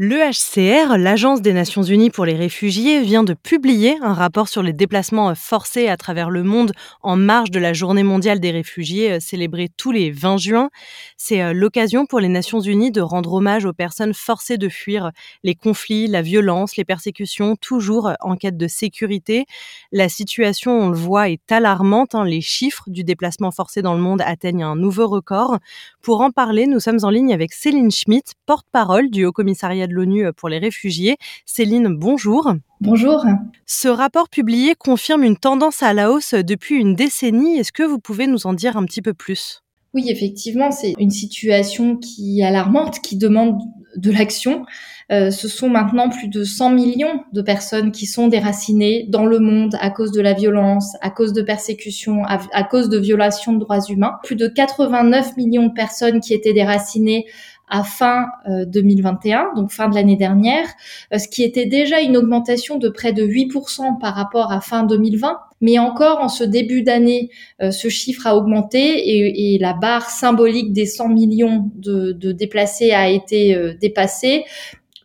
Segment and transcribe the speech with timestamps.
[0.00, 4.72] L'EHCR, l'Agence des Nations Unies pour les réfugiés, vient de publier un rapport sur les
[4.72, 6.70] déplacements forcés à travers le monde
[7.02, 10.70] en marge de la Journée mondiale des réfugiés euh, célébrée tous les 20 juin.
[11.16, 15.10] C'est euh, l'occasion pour les Nations Unies de rendre hommage aux personnes forcées de fuir
[15.42, 19.46] les conflits, la violence, les persécutions, toujours en quête de sécurité.
[19.90, 22.14] La situation, on le voit, est alarmante.
[22.14, 22.24] Hein.
[22.24, 25.58] Les chiffres du déplacement forcé dans le monde atteignent un nouveau record.
[26.02, 30.32] Pour en parler, nous sommes en ligne avec Céline Schmitt, porte-parole du Haut-Commissariat de l'ONU
[30.36, 31.16] pour les réfugiés.
[31.46, 32.52] Céline, bonjour.
[32.80, 33.24] Bonjour.
[33.66, 37.58] Ce rapport publié confirme une tendance à la hausse depuis une décennie.
[37.58, 39.62] Est-ce que vous pouvez nous en dire un petit peu plus?
[39.94, 43.58] Oui, effectivement, c'est une situation qui est alarmante, qui demande
[43.96, 44.66] de l'action.
[45.10, 49.38] Euh, ce sont maintenant plus de 100 millions de personnes qui sont déracinées dans le
[49.38, 53.54] monde à cause de la violence, à cause de persécutions, à, à cause de violations
[53.54, 54.18] de droits humains.
[54.22, 57.24] Plus de 89 millions de personnes qui étaient déracinées
[57.70, 60.66] à fin 2021, euh, donc fin de l'année dernière,
[61.12, 64.84] euh, ce qui était déjà une augmentation de près de 8% par rapport à fin
[64.84, 65.38] 2020.
[65.60, 70.72] Mais encore en ce début d'année, euh, ce chiffre a augmenté et, la barre symbolique
[70.72, 74.44] des 100 millions de déplacés a été dépassée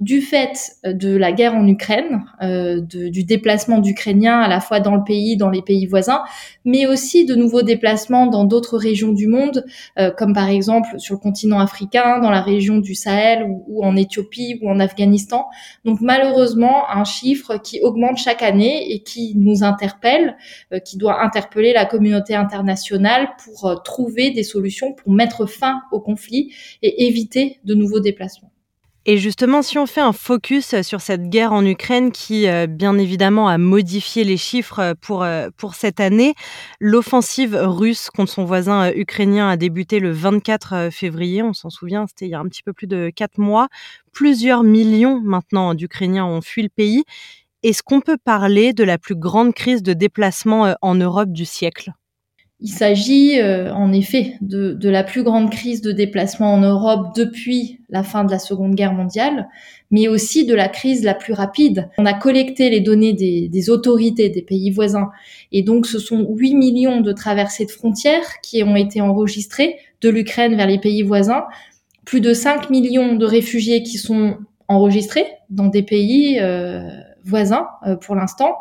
[0.03, 4.81] du fait euh, de la guerre en Ukraine, euh, du déplacement d'Ukrainiens à la fois
[4.81, 6.23] dans le pays, dans les pays voisins,
[6.65, 9.65] mais aussi de nouveaux déplacements dans d'autres régions du monde,
[9.97, 13.95] euh, comme par exemple sur le continent africain, dans la région du Sahel ou, en
[13.95, 15.45] Éthiopie ou en Afghanistan.
[15.85, 20.35] Donc malheureusement, un chiffre qui augmente chaque année et qui nous interpelle,
[20.83, 26.53] qui doit interpeller la communauté internationale pour trouver des solutions pour mettre fin au conflit
[26.81, 28.52] et éviter de nouveaux déplacements.
[29.05, 32.97] Et justement, si on fait un focus sur cette guerre en Ukraine qui, euh, bien
[32.97, 36.35] évidemment, a modifié les chiffres pour, euh, pour cette année,
[36.79, 42.07] l'offensive russe contre son voisin euh, ukrainien a débuté le 24 février, on s'en souvient,
[42.07, 43.67] c'était il y a un petit peu plus de quatre mois.
[44.13, 47.03] Plusieurs millions maintenant d'Ukrainiens ont fui le pays.
[47.61, 51.91] Est-ce qu'on peut parler de la plus grande crise de déplacement en Europe du siècle?
[52.63, 57.81] Il s'agit euh, en effet de, la plus grande crise de déplacement en Europe depuis
[57.89, 59.49] la fin de la Seconde Guerre mondiale,
[59.91, 61.89] mais aussi de la crise la plus rapide.
[61.97, 65.09] On a collecté les données des, autorités des pays voisins,
[65.51, 70.07] et donc ce sont 8 millions de traversées de frontières qui ont été enregistrées de
[70.07, 71.43] l'Ukraine vers les pays voisins,
[72.05, 74.37] plus de 5 millions de réfugiés qui sont
[74.69, 76.79] enregistrés dans des pays euh,
[77.23, 78.57] voisins euh, pour l'instant.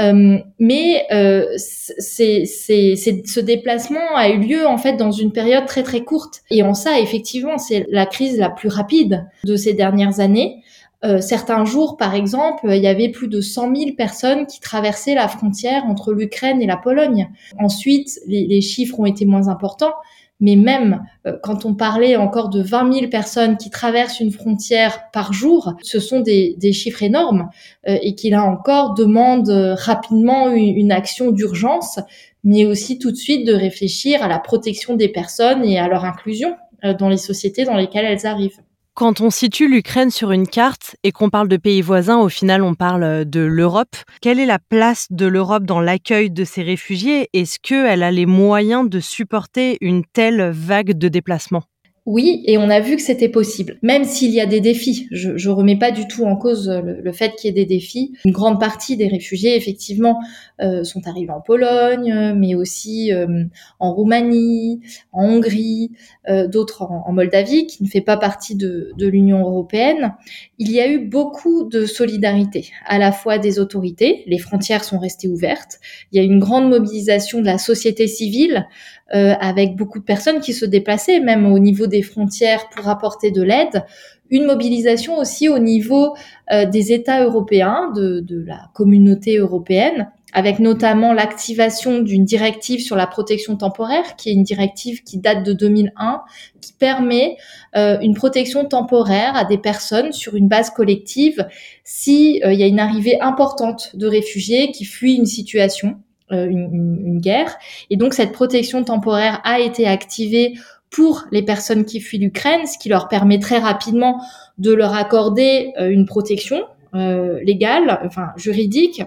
[0.00, 5.66] Euh, mais euh, c'est, c'est, ce déplacement a eu lieu en fait dans une période
[5.66, 6.42] très très courte.
[6.50, 10.62] Et en ça, effectivement, c'est la crise la plus rapide de ces dernières années.
[11.02, 15.14] Euh, certains jours, par exemple, il y avait plus de 100 000 personnes qui traversaient
[15.14, 17.30] la frontière entre l'Ukraine et la Pologne.
[17.58, 19.94] Ensuite, les, les chiffres ont été moins importants,
[20.40, 25.10] mais même euh, quand on parlait encore de 20 000 personnes qui traversent une frontière
[25.12, 27.50] par jour, ce sont des, chiffres énormes
[27.88, 31.98] euh, et qui là encore demandent euh, rapidement une action d'urgence,
[32.44, 36.04] mais aussi tout de suite de réfléchir à la protection des personnes et à leur
[36.04, 36.56] inclusion
[36.98, 38.60] dans les sociétés dans lesquelles elles arrivent.
[39.00, 42.62] Quand on situe l'Ukraine sur une carte et qu'on parle de pays voisins, au final,
[42.62, 43.96] on parle euh, de l'Europe.
[44.20, 47.30] Quelle est la place de l'Europe dans l'accueil de ces réfugiés?
[47.32, 51.62] Est-ce qu'elle a les moyens de supporter une telle vague de déplacement
[52.10, 55.06] oui, et on a vu que c'était possible, même s'il y a des défis.
[55.12, 58.14] Je, je remets pas du tout en cause le, fait qu'il y ait des défis.
[58.24, 60.18] Une grande partie des réfugiés, effectivement,
[60.60, 63.44] euh, sont arrivés en Pologne, mais aussi euh,
[63.78, 64.80] en Roumanie,
[65.12, 65.92] en Hongrie,
[66.28, 70.14] euh, d'autres en, Moldavie, qui ne fait pas partie de, de l'Union européenne.
[70.58, 74.98] Il y a eu beaucoup de solidarité, à la fois des autorités, les frontières sont
[74.98, 75.78] restées ouvertes.
[76.10, 78.66] Il y a une grande mobilisation de la société civile
[79.12, 83.32] euh, avec beaucoup de personnes qui se déplaçaient, même au niveau des frontières pour apporter
[83.32, 83.84] de l'aide.
[84.30, 86.14] Une mobilisation aussi au niveau
[86.52, 92.94] euh, des États européens, de, de la communauté européenne, avec notamment l'activation d'une directive sur
[92.94, 96.22] la protection temporaire, qui est une directive qui date de 2001,
[96.60, 97.36] qui permet
[97.76, 101.48] euh, une protection temporaire à des personnes sur une base collective
[101.82, 105.96] si il y a une arrivée importante de réfugiés qui fuient une situation
[106.32, 107.56] euh, une, une, guerre.
[107.90, 110.54] Et donc cette protection temporaire a été activée
[110.90, 114.20] pour les personnes qui fuient l'Ukraine, ce qui leur permet très rapidement
[114.58, 116.62] de leur accorder euh, une protection
[116.94, 119.02] euh, légale, enfin juridique,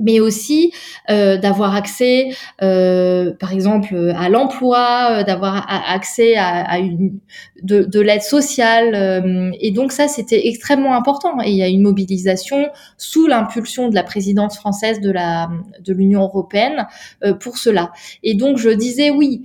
[0.00, 0.72] mais aussi
[1.10, 2.30] euh, d'avoir accès,
[2.62, 7.18] euh, par exemple, à l'emploi, euh, d'avoir accès à, à, une
[7.62, 8.94] de, de l'aide sociale.
[8.94, 11.40] Euh, et donc ça, c'était extrêmement important.
[11.42, 15.48] Et il y a une mobilisation sous l'impulsion de la présidence française de la
[15.84, 16.86] de l'Union européenne
[17.24, 17.92] euh, pour cela.
[18.22, 19.42] Et donc je disais oui,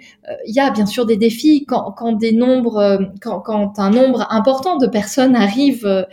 [0.48, 4.28] il y a bien sûr des défis quand, quand des nombres, quand, quand un nombre
[4.30, 6.08] important de personnes arrivent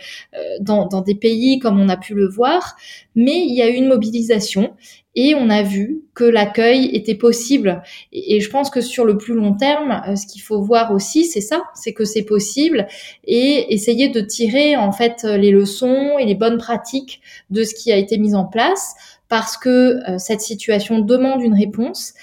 [0.59, 2.75] dans, dans des pays comme on a pu le voir,
[3.15, 4.73] mais il y a une mobilisation
[5.15, 7.83] et on a vu que l'accueil était possible.
[8.13, 11.25] Et, je pense que sur le plus long terme, euh, ce qu'il faut voir aussi,
[11.25, 12.87] c'est ça, c'est que c'est possible
[13.25, 17.91] et essayer de tirer en fait les leçons et les bonnes pratiques de ce qui
[17.91, 18.95] a été mis en place
[19.31, 22.13] parce que euh, cette situation demande une réponse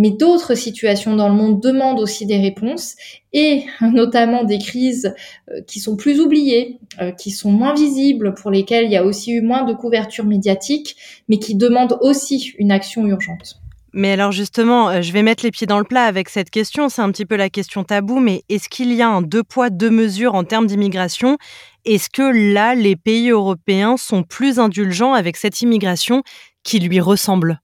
[0.00, 2.96] mais d'autres situations dans le monde demandent aussi des réponses
[3.34, 5.14] et notamment des crises
[5.50, 9.04] euh, qui sont plus oubliées, euh, qui sont moins visibles, pour lesquelles il y a
[9.04, 10.96] aussi eu moins de couverture médiatique,
[11.28, 13.60] mais qui demandent aussi une action urgente.
[13.92, 16.88] Mais alors justement, euh, je vais mettre les pieds dans le plat avec cette question.
[16.88, 19.68] C'est un petit peu la question tabou, mais est-ce qu'il y a un deux poids,
[19.68, 21.36] deux mesures en termes d'immigration?
[21.84, 26.22] Est-ce que là, les pays européens sont plus indulgents avec cette immigration
[26.62, 27.60] qui lui ressemble?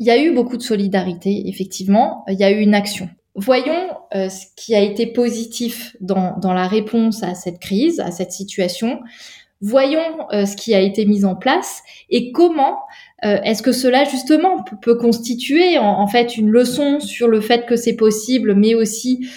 [0.00, 2.24] Il y a eu beaucoup de solidarité, effectivement.
[2.26, 3.10] Il y a eu une action.
[3.34, 8.10] Voyons euh, ce qui a été positif dans, dans, la réponse à cette crise, à
[8.10, 9.00] cette situation.
[9.60, 12.78] Voyons euh, ce qui a été mis en place et comment
[13.24, 17.76] euh, est-ce que cela justement peut, constituer en, fait une leçon sur le fait que
[17.76, 19.28] c'est possible, mais aussi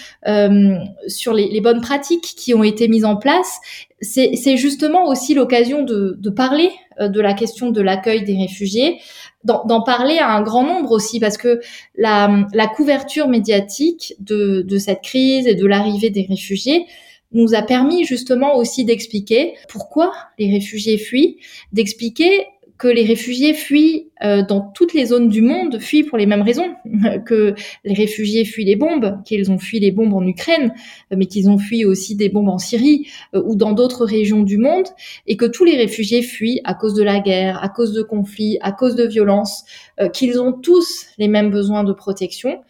[1.06, 3.58] sur les, les, bonnes pratiques qui ont été mises en place?
[4.00, 8.98] C'est justement aussi l'occasion de, de parler de la question de l'accueil des réfugiés
[9.44, 11.60] d'en parler à un grand nombre aussi, parce que
[11.96, 16.86] la, couverture médiatique de, de cette crise et de l'arrivée des réfugiés
[17.32, 21.36] nous a permis justement aussi d'expliquer pourquoi les réfugiés fuient,
[21.72, 26.26] d'expliquer que les réfugiés fuient euh, dans toutes les zones du monde, fuient pour les
[26.26, 26.74] mêmes raisons
[27.26, 27.54] que
[27.84, 30.74] les réfugiés fuient les bombes, qu'ils ont fui les bombes en Ukraine,
[31.12, 34.42] euh, mais qu'ils ont fui aussi des bombes en Syrie euh, ou dans d'autres régions
[34.42, 34.86] du monde,
[35.26, 38.58] et que tous les réfugiés fuient à cause de la guerre, à cause de conflits,
[38.60, 39.64] à cause de violences,
[40.12, 42.62] qu'ils ont tous les mêmes besoins de protection,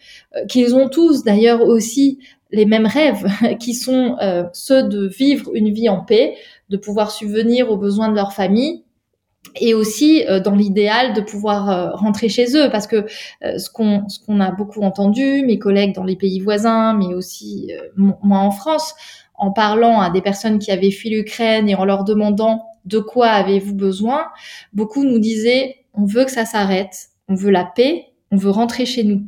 [0.47, 2.19] qu'ils ont tous d'ailleurs aussi
[2.51, 3.25] les mêmes rêves
[3.59, 4.15] qui sont
[4.53, 6.35] ceux de vivre une vie en paix,
[6.69, 8.84] de pouvoir subvenir aux besoins de leur famille
[9.55, 12.69] et aussi euh, dans l'idéal de pouvoir euh, rentrer chez eux.
[12.71, 13.05] Parce que
[13.43, 17.13] euh, ce qu'on ce qu'on a beaucoup entendu mes collègues dans les pays voisins mais
[17.13, 18.95] aussi moi en France
[19.35, 23.27] en parlant à des personnes qui avaient fui l'Ukraine et en leur demandant de quoi
[23.27, 24.27] avez-vous besoin
[24.73, 27.07] beaucoup nous disaient on veut que ça s'arrête.
[27.27, 29.21] On veut la paix on veut rentrer chez nous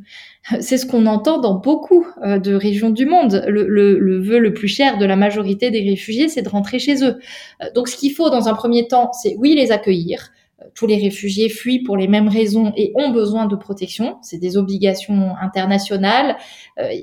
[0.61, 3.43] c'est ce qu'on entend dans beaucoup euh, de régions du monde.
[3.47, 7.03] Le, le, vœu le plus cher de la majorité des réfugiés, c'est de rentrer chez
[7.03, 7.19] eux.
[7.61, 10.29] Euh, donc ce qu'il faut dans un premier temps, c'est oui les accueillir.
[10.61, 14.17] Euh, tous les réfugiés fuient pour les mêmes raisons et ont besoin de protection.
[14.21, 16.37] C'est des obligations internationales.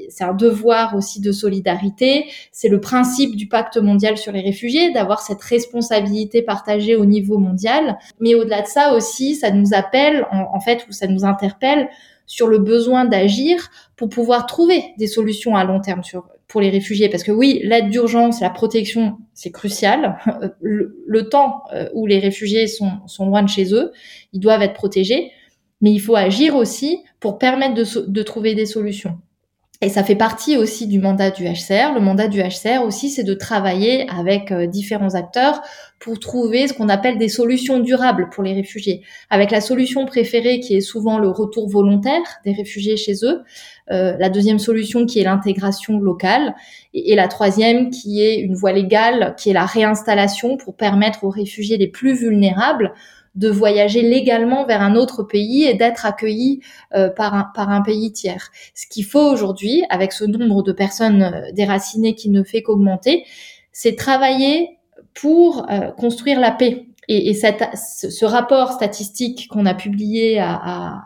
[0.08, 2.26] C'est un devoir aussi de solidarité.
[2.52, 7.38] C'est le principe du pacte mondial sur les réfugiés, d'avoir cette responsabilité partagée au niveau
[7.38, 7.98] mondial.
[8.20, 11.88] Mais au-delà de ça aussi, ça nous appelle, en fait, ou ça nous interpelle
[12.26, 16.70] sur le besoin d'agir pour pouvoir trouver des solutions à long terme sur, pour les
[16.70, 17.08] réfugiés.
[17.08, 20.18] Parce que oui, l'aide d'urgence, la protection, c'est crucial.
[20.60, 23.92] Le, temps euh, où les réfugiés sont, loin de chez eux,
[24.32, 25.30] ils doivent être protégés.
[25.80, 29.18] Mais il faut agir aussi pour permettre de trouver des solutions.
[29.84, 31.92] Et ça fait partie aussi du mandat du HCR.
[31.94, 35.60] Le mandat du HCR aussi, c'est de travailler avec euh, différents acteurs
[36.00, 39.02] pour trouver ce qu'on appelle des solutions durables pour les réfugiés.
[39.28, 43.42] Avec la solution préférée qui est souvent le retour volontaire des réfugiés chez eux,
[43.90, 46.54] euh, la deuxième solution qui est l'intégration locale,
[46.94, 51.24] et, et, la troisième qui est une voie légale, qui est la réinstallation pour permettre
[51.24, 52.94] aux réfugiés les plus vulnérables
[53.34, 56.60] de voyager légalement vers un autre pays et d'être accueillis
[56.94, 58.50] euh, par, un, par un pays tiers.
[58.74, 63.24] Ce qu'il faut aujourd'hui, avec ce nombre de personnes euh, déracinées qui ne fait qu'augmenter,
[63.72, 64.78] c'est travailler
[65.14, 66.83] pour euh, construire la paix.
[67.08, 71.04] Et, ce rapport statistique qu'on a publié à, à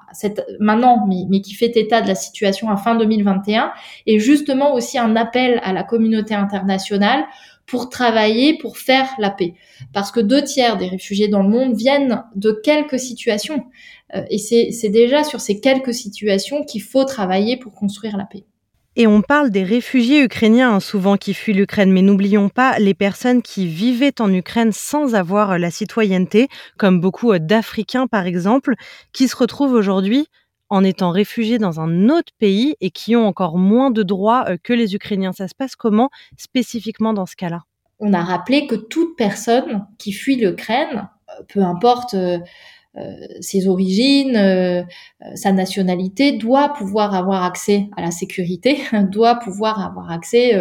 [0.61, 3.73] maintenant, mais, mais, qui fait état de la situation à fin 2021,
[4.07, 7.25] est justement aussi un appel à la communauté internationale
[7.69, 9.55] pour travailler, pour faire la paix.
[9.93, 13.67] Parce que deux tiers des réfugiés dans le monde viennent de quelques situations.
[14.14, 18.45] Euh, et c'est déjà sur ces quelques situations qu'il faut travailler pour construire la paix.
[19.00, 22.95] Et on parle des réfugiés ukrainiens hein, souvent qui fuient l'Ukraine, mais n'oublions pas les
[22.95, 28.75] personnes qui vivaient en Ukraine sans avoir la citoyenneté, comme beaucoup euh, d'Africains par exemple,
[29.12, 30.26] qui se retrouvent aujourd'hui
[30.69, 34.57] en étant réfugiés dans un autre pays et qui ont encore moins de droits euh,
[34.61, 35.33] que les Ukrainiens.
[35.33, 37.62] Ça se passe comment spécifiquement dans ce cas-là?
[38.00, 42.38] On a rappelé que toute personne qui fuit l'Ukraine, euh, peu importe euh,
[43.40, 44.87] ses origines,
[45.35, 48.78] sa nationalité, doit pouvoir avoir accès à la sécurité,
[49.11, 50.55] doit pouvoir avoir accès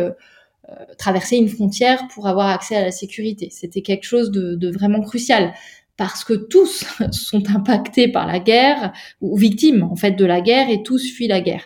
[0.97, 3.49] traverser une frontière pour avoir accès à la sécurité.
[3.51, 5.53] C'était quelque chose de, vraiment crucial
[5.95, 10.69] parce que tous sont impactés par la guerre ou victimes en fait de la guerre
[10.69, 11.63] et tous fuient la guerre.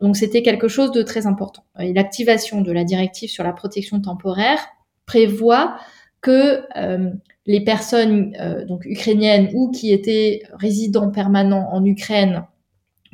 [0.00, 1.64] Donc c'était quelque chose de très important.
[1.76, 4.58] L'activation de la directive sur la protection temporaire
[5.06, 5.76] prévoit
[6.22, 7.10] que euh,
[7.46, 12.44] les personnes euh, donc ukrainiennes ou qui étaient résidents permanents en Ukraine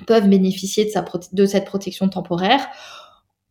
[0.07, 0.91] peuvent bénéficier
[1.33, 2.67] de, cette protection temporaire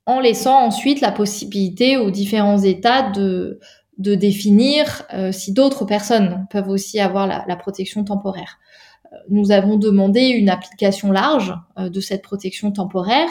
[0.05, 3.59] en laissant ensuite la possibilité aux différents États de,
[3.97, 8.59] définir euh, si d'autres personnes peuvent aussi avoir la, protection temporaire
[9.29, 13.29] nous avons demandé une application large euh, de cette protection temporaire.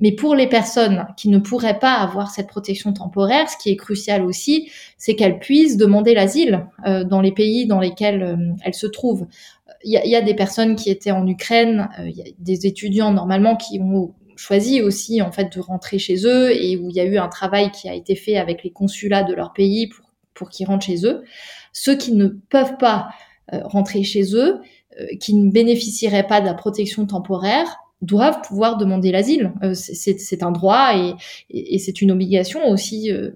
[0.00, 3.76] Mais pour les personnes qui ne pourraient pas avoir cette protection temporaire, ce qui est
[3.76, 8.74] crucial aussi, c'est qu'elles puissent demander l'asile euh, dans les pays dans lesquels euh, elles
[8.74, 9.26] se trouvent.
[9.84, 13.56] Il y, a, des personnes qui étaient en Ukraine, il y a des étudiants normalement
[13.56, 17.04] qui ont choisi aussi en fait de rentrer chez eux et où il y a
[17.04, 20.48] eu un travail qui a été fait avec les consulats de leur pays pour, pour
[20.48, 21.22] qu'ils rentrent chez eux.
[21.72, 23.10] Ceux qui ne peuvent pas
[23.52, 24.60] rentrer chez eux,
[24.98, 27.66] euh, qui ne bénéficieraient pas de la protection temporaire
[28.02, 29.52] doivent pouvoir demander l'asile.
[29.62, 30.92] Euh, c'est un droit
[31.50, 33.30] et, c'est une obligation aussi euh,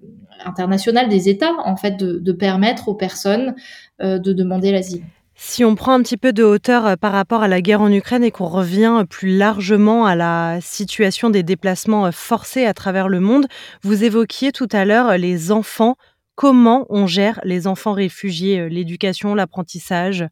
[0.45, 3.55] internationale des États, en fait, de, permettre aux personnes
[4.01, 5.03] de demander l'asile.
[5.35, 8.25] Si on prend un petit peu de hauteur par rapport à la guerre en Ukraine
[8.25, 13.47] et qu'on revient plus largement à la situation des déplacements forcés à travers le monde,
[13.83, 15.97] vous évoquiez tout à l'heure les enfants
[16.41, 20.25] comment on gère les enfants réfugiés, euh, l'éducation, l'apprentissage,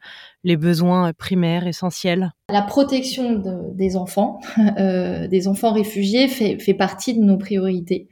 [0.42, 2.32] les besoins euh, primaires essentiels?
[2.48, 3.42] La protection
[3.74, 4.40] des enfants,
[4.78, 8.08] euh, des enfants réfugiés, fait, partie de nos priorités.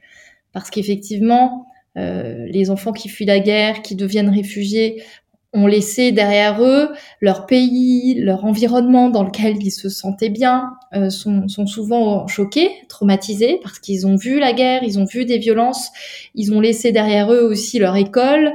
[0.53, 5.01] Parce qu'effectivement, les enfants qui fuient la guerre, qui deviennent réfugiés,
[5.53, 6.89] ont laissé derrière eux
[7.21, 12.69] leur pays, leur environnement dans lequel ils se sentaient bien, euh, sont, sont, souvent choqués,
[12.89, 15.89] traumatisés, parce qu'ils ont vu la guerre, ils ont vu des violences,
[16.35, 18.53] ils ont laissé derrière eux aussi leur école,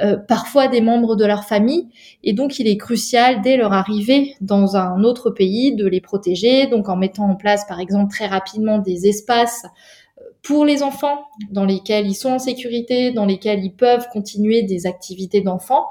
[0.00, 1.88] euh, parfois des membres de leur famille,
[2.24, 6.66] et donc il est crucial dès leur arrivée dans un autre pays de les protéger,
[6.66, 9.64] donc en mettant en place par exemple très rapidement des espaces
[10.18, 14.62] euh, pour les enfants dans lesquels ils sont en sécurité, dans lesquels ils peuvent continuer
[14.62, 15.86] des activités d'enfants,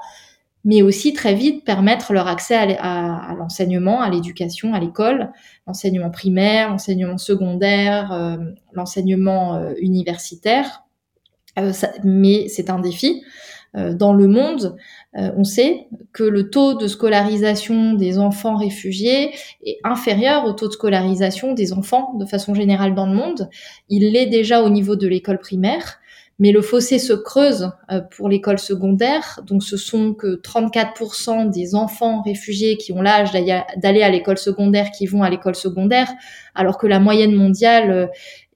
[0.64, 5.32] mais aussi très vite permettre leur accès à, l'enseignement, à l'éducation, à l'école,
[5.66, 8.36] l'enseignement primaire, l'enseignement secondaire, euh,
[8.72, 10.84] l'enseignement euh, universitaire.
[11.58, 11.72] Euh,
[12.04, 13.22] mais c'est un défi.
[13.74, 14.76] dans le monde,
[15.14, 19.32] on sait que le taux de scolarisation des enfants réfugiés
[19.64, 23.48] est inférieur au taux de scolarisation des enfants de façon générale dans le monde.
[23.88, 26.01] Il l'est déjà au niveau de l'école primaire
[26.42, 29.38] mais le fossé se creuse euh, pour l'école secondaire.
[29.46, 34.90] Donc ce sont que 34% des enfants réfugiés qui ont l'âge d'aller à l'école secondaire
[34.90, 36.08] qui vont à l'école secondaire,
[36.56, 38.06] alors que la moyenne mondiale euh,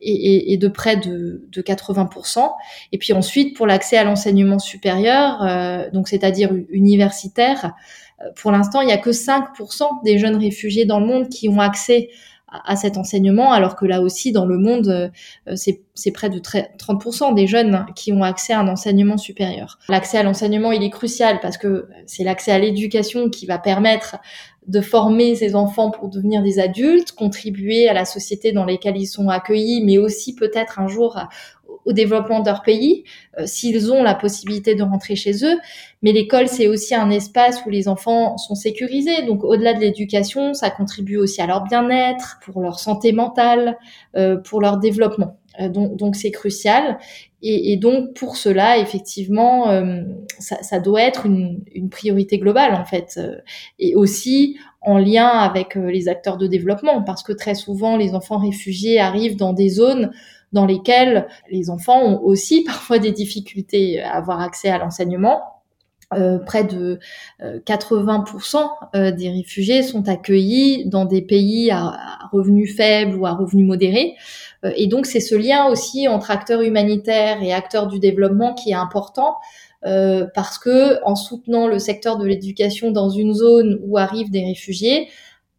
[0.00, 2.50] est, de près de, 80%.
[2.90, 7.72] Et puis ensuite, pour l'accès à l'enseignement supérieur, euh, donc c'est-à-dire universitaire,
[8.34, 11.60] pour l'instant, il n'y a que 5% des jeunes réfugiés dans le monde qui ont
[11.60, 12.08] accès
[12.48, 15.10] à, cet enseignement, alors que là aussi, dans le monde,
[15.48, 19.78] euh, c'est près de 30% des jeunes qui ont accès à un enseignement supérieur.
[19.88, 24.16] L'accès à l'enseignement, il est crucial parce que c'est l'accès à l'éducation qui va permettre
[24.66, 29.06] de former ces enfants pour devenir des adultes, contribuer à la société dans laquelle ils
[29.06, 31.20] sont accueillis, mais aussi peut-être un jour
[31.86, 33.04] au développement de leur pays,
[33.38, 35.56] euh, s'ils ont la possibilité de rentrer chez eux.
[36.02, 39.22] Mais l'école, c'est aussi un espace où les enfants sont sécurisés.
[39.22, 43.78] Donc, au-delà de l'éducation, ça contribue aussi à leur bien-être, pour leur santé mentale,
[44.16, 45.38] euh, pour leur développement.
[45.60, 46.98] Euh, donc, c'est crucial.
[47.42, 49.66] Et, donc, pour cela, effectivement,
[50.40, 53.20] ça, doit être une, priorité globale, en fait.
[53.78, 58.38] et aussi en lien avec les acteurs de développement, parce que très souvent, les enfants
[58.38, 60.10] réfugiés arrivent dans des zones
[60.56, 65.42] dans lesquels les enfants ont aussi parfois des difficultés à avoir accès à l'enseignement.
[66.14, 67.00] Euh, près de
[67.42, 68.60] 80% euh,
[68.94, 71.98] euh, des réfugiés sont accueillis dans des pays à,
[72.30, 74.14] revenus faibles ou à revenus modérés.
[74.76, 78.74] et donc c'est ce lien aussi entre acteurs humanitaires et acteurs du développement qui est
[78.74, 79.34] important
[79.82, 85.08] parce que en soutenant le secteur de l'éducation dans une zone où arrivent des réfugiés,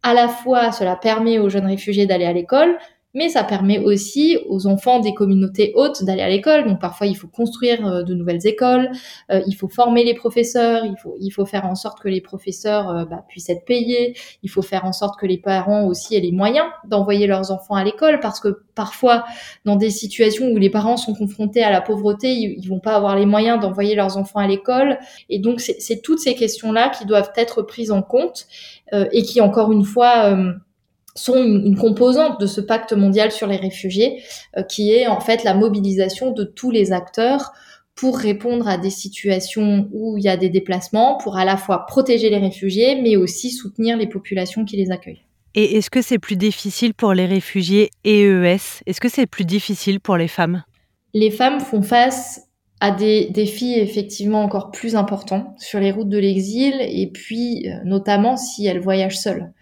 [0.02, 2.78] à la fois cela permet aux jeunes réfugiés d'aller à l'école,
[3.14, 6.66] mais ça permet aussi aux enfants des communautés hautes d'aller à l'école.
[6.66, 8.90] Donc parfois il faut construire euh, de nouvelles écoles,
[9.30, 12.20] euh, il faut former les professeurs, il faut il faut faire en sorte que les
[12.20, 16.16] professeurs euh, bah, puissent être payés, il faut faire en sorte que les parents aussi
[16.16, 19.24] aient les moyens d'envoyer leurs enfants à l'école parce que parfois
[19.64, 23.16] dans des situations où les parents sont confrontés à la pauvreté, ils, vont pas avoir
[23.16, 24.98] les moyens d'envoyer leurs enfants à l'école
[25.30, 28.46] et donc c'est toutes ces questions là qui doivent être prises en compte
[28.92, 30.36] et qui encore une fois
[31.14, 34.22] sont une, composante de ce pacte mondial sur les réfugiés,
[34.56, 37.52] euh, qui est en fait la mobilisation de tous les acteurs
[37.94, 41.84] pour répondre à des situations où il y a des déplacements, pour à la fois
[41.86, 45.24] protéger les réfugiés, mais aussi soutenir les populations qui les accueillent.
[45.56, 49.98] Et est-ce que c'est plus difficile pour les réfugiés EES Est-ce que c'est plus difficile
[49.98, 50.62] pour les femmes?
[51.14, 52.42] Les femmes font face
[52.80, 57.80] à des défis effectivement encore plus importants sur les routes de l'exil, et puis euh,
[57.84, 59.52] notamment si elles voyagent seules.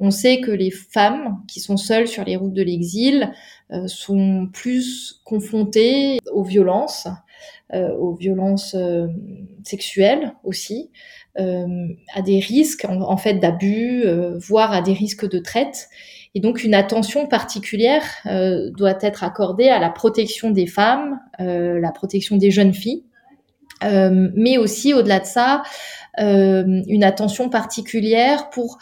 [0.00, 3.32] On sait que les femmes qui sont seules sur les routes de l'exil
[3.72, 7.08] euh, sont plus confrontées aux violences,
[7.74, 9.08] euh, aux violences euh,
[9.64, 10.90] sexuelles aussi,
[11.36, 14.02] à des risques en, fait d'abus,
[14.40, 15.88] voire à des risques de traite.
[16.34, 18.02] Et donc une attention particulière
[18.76, 23.04] doit être accordée à la protection des femmes, la protection des jeunes filles,
[23.80, 25.62] mais aussi au-delà de ça,
[26.18, 28.78] une attention particulière pour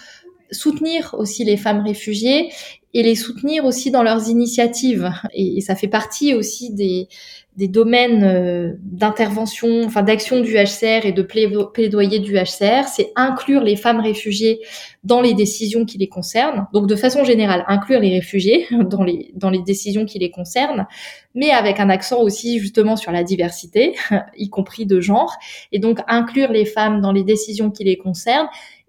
[0.50, 2.50] soutenir aussi les femmes réfugiées
[2.94, 5.12] et les soutenir aussi dans leurs initiatives.
[5.34, 7.08] Et, ça fait partie aussi des,
[7.56, 13.62] des domaines euh, d'intervention, enfin d'action du HCR et de plaidoyer du HCR, c'est inclure
[13.62, 14.60] les femmes réfugiées
[15.04, 16.66] dans les décisions qui les concernent.
[16.72, 20.86] Donc de façon générale, inclure les réfugiés dans les dans les décisions qui les concernent,
[21.34, 23.94] mais avec un accent aussi justement sur la diversité,
[24.36, 25.34] y compris de genre,
[25.72, 28.48] et donc inclure les femmes dans les décisions qui les concernent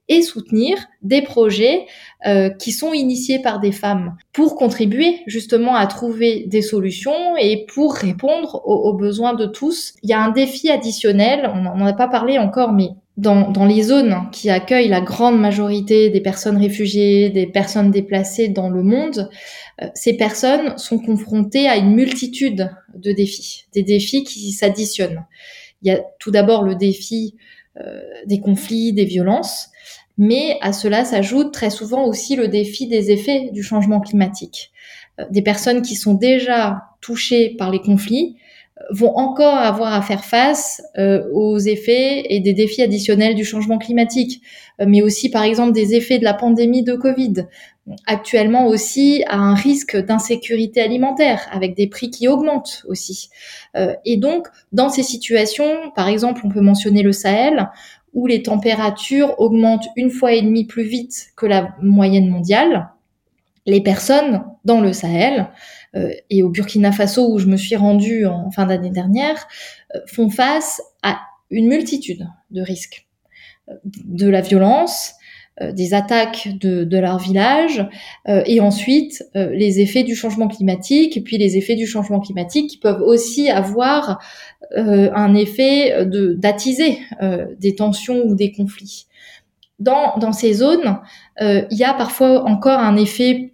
[0.09, 1.85] et soutenir des projets
[2.25, 7.65] euh, qui sont initiés par des femmes pour contribuer justement à trouver des solutions et
[7.67, 9.93] pour répondre aux, besoins de tous.
[10.03, 13.65] Il y a un défi additionnel, on n'en a pas parlé encore, mais dans, dans,
[13.65, 18.83] les zones qui accueillent la grande majorité des personnes réfugiées, des personnes déplacées dans le
[18.83, 19.29] monde,
[19.81, 25.25] euh, ces personnes sont confrontées à une multitude de défis, des défis qui s'additionnent.
[25.81, 27.35] Il y a tout d'abord le défi
[28.25, 29.69] des conflits, des violences,
[30.17, 34.71] mais à cela s'ajoute très souvent aussi le défi des effets du changement climatique.
[35.19, 38.46] Euh, des personnes qui sont déjà touchées par les conflits euh,
[38.91, 40.81] vont encore avoir à faire face
[41.33, 44.41] aux effets et des défis additionnels du changement climatique,
[44.79, 47.47] mais aussi par exemple des effets de la pandémie de Covid,
[48.05, 53.29] actuellement aussi à un risque d'insécurité alimentaire avec des prix qui augmentent aussi.
[54.05, 57.69] et donc dans ces situations, par exemple, on peut mentionner le Sahel,
[58.17, 62.89] où les températures augmentent une fois et demie plus vite que la moyenne mondiale,
[63.67, 65.43] les personnes dans le Sahel euh,
[66.29, 69.47] et au Burkina Faso où je me suis rendue en fin d'année dernière
[69.95, 73.07] euh, font face à une multitude de risques,
[73.69, 75.13] euh, de la violence,
[75.61, 77.83] euh, des attaques de, leur village
[78.27, 82.19] euh, et ensuite euh, les effets du changement climatique et puis les effets du changement
[82.19, 84.19] climatique qui peuvent aussi avoir
[84.75, 86.99] un effet d'attiser
[87.57, 89.05] des tensions ou des conflits.
[89.79, 90.99] Dans ces zones,
[91.39, 93.53] il y a parfois encore un effet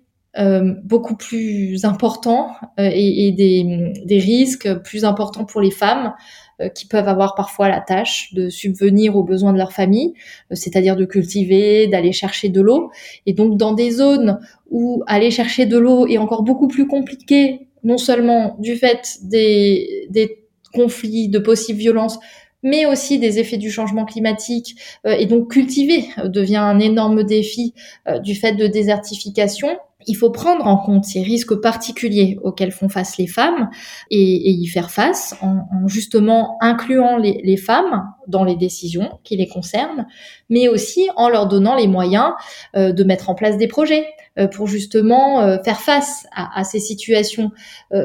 [0.83, 6.13] beaucoup plus important et, et des, des, risques plus importants pour les femmes
[6.61, 10.13] euh, qui peuvent avoir parfois la tâche de subvenir aux besoins de leur famille,
[10.51, 12.91] euh, c'est-à-dire de cultiver, d'aller chercher de l'eau.
[13.25, 17.69] Et donc dans des zones où aller chercher de l'eau est encore beaucoup plus compliqué,
[17.83, 22.19] non seulement du fait des, des conflits, de possibles violences,
[22.61, 24.75] mais aussi des effets du changement climatique.
[25.07, 27.73] Euh, et donc cultiver devient un énorme défi
[28.21, 29.69] du fait de désertification
[30.07, 33.69] il faut prendre en compte ces risques particuliers auxquels font face les femmes
[34.11, 40.07] et, y faire face en, justement incluant les, femmes dans les décisions qui les concernent,
[40.49, 42.31] mais aussi en leur donnant les moyens
[42.75, 44.07] euh, de mettre en place des projets
[44.39, 47.51] euh, pour justement euh, faire face à, ces situations.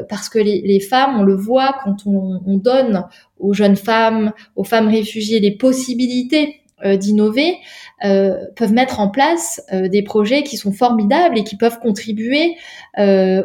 [0.08, 3.04] parce que les, femmes, on le voit quand on, on donne
[3.38, 7.58] aux jeunes femmes, aux femmes réfugiées les possibilités d'innover
[8.04, 12.56] euh, peuvent mettre en place euh, des projets qui sont formidables et qui peuvent contribuer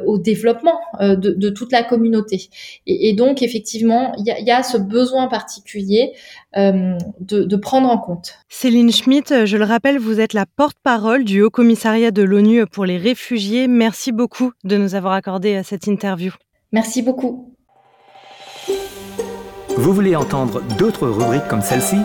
[0.05, 2.49] au développement de, toute la communauté.
[2.87, 6.13] Et, donc effectivement, il y a, ce besoin particulier
[6.55, 8.39] de, prendre en compte.
[8.49, 12.85] Céline Schmitt, je le rappelle, vous êtes la porte-parole du Haut Commissariat de l'ONU pour
[12.85, 13.67] les réfugiés.
[13.67, 16.31] Merci beaucoup de nous avoir accordé cette interview.
[16.71, 17.53] Merci beaucoup.
[19.77, 21.97] Vous voulez entendre d'autres rubriques comme celle-ci?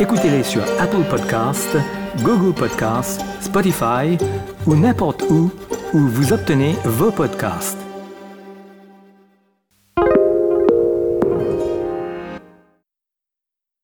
[0.00, 1.76] Écoutez-les sur Apple Podcasts,
[2.22, 4.16] Google Podcasts, Spotify
[4.64, 5.50] ou n'importe où
[5.92, 7.87] où vous obtenez vos podcasts.